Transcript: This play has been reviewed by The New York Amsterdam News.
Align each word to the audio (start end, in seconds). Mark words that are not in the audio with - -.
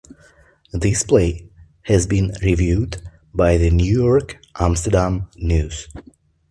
This 0.73 1.03
play 1.03 1.47
has 1.83 2.07
been 2.07 2.31
reviewed 2.41 2.99
by 3.35 3.57
The 3.57 3.69
New 3.69 4.01
York 4.01 4.39
Amsterdam 4.59 5.29
News. 5.35 5.89